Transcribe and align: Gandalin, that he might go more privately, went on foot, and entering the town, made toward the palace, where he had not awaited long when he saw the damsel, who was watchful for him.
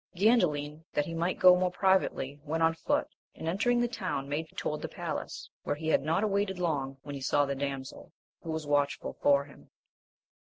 Gandalin, 0.15 0.83
that 0.95 1.05
he 1.05 1.13
might 1.13 1.37
go 1.37 1.55
more 1.55 1.69
privately, 1.69 2.39
went 2.43 2.63
on 2.63 2.73
foot, 2.73 3.07
and 3.35 3.47
entering 3.47 3.79
the 3.79 3.87
town, 3.87 4.27
made 4.27 4.47
toward 4.57 4.81
the 4.81 4.87
palace, 4.87 5.47
where 5.61 5.75
he 5.75 5.89
had 5.89 6.01
not 6.01 6.23
awaited 6.23 6.57
long 6.57 6.97
when 7.03 7.13
he 7.13 7.21
saw 7.21 7.45
the 7.45 7.53
damsel, 7.53 8.11
who 8.41 8.49
was 8.49 8.65
watchful 8.65 9.13
for 9.21 9.45
him. 9.45 9.69